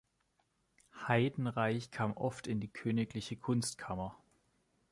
Heidenreich 1.07 1.91
kam 1.91 2.13
oft 2.17 2.47
in 2.47 2.59
die 2.59 2.73
königliche 2.73 3.37
Kunstkammer. 3.37 4.17